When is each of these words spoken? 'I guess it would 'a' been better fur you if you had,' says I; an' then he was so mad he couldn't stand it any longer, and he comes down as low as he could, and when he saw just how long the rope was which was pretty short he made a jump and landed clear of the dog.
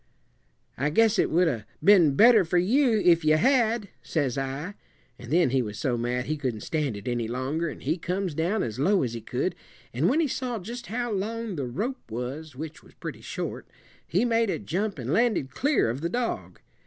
'I 0.79 0.89
guess 0.89 1.19
it 1.19 1.29
would 1.29 1.47
'a' 1.47 1.63
been 1.83 2.15
better 2.15 2.43
fur 2.43 2.57
you 2.57 2.99
if 3.05 3.23
you 3.23 3.37
had,' 3.37 3.87
says 4.01 4.35
I; 4.35 4.73
an' 5.19 5.29
then 5.29 5.51
he 5.51 5.61
was 5.61 5.77
so 5.77 5.95
mad 5.95 6.25
he 6.25 6.37
couldn't 6.37 6.61
stand 6.61 6.97
it 6.97 7.07
any 7.07 7.27
longer, 7.27 7.69
and 7.69 7.83
he 7.83 7.99
comes 7.99 8.33
down 8.33 8.63
as 8.63 8.79
low 8.79 9.03
as 9.03 9.13
he 9.13 9.21
could, 9.21 9.53
and 9.93 10.09
when 10.09 10.19
he 10.19 10.27
saw 10.27 10.57
just 10.57 10.87
how 10.87 11.11
long 11.11 11.55
the 11.55 11.67
rope 11.67 12.09
was 12.09 12.55
which 12.55 12.81
was 12.81 12.95
pretty 12.95 13.21
short 13.21 13.67
he 14.07 14.25
made 14.25 14.49
a 14.49 14.57
jump 14.57 14.97
and 14.97 15.13
landed 15.13 15.51
clear 15.51 15.87
of 15.87 16.01
the 16.01 16.09
dog. 16.09 16.59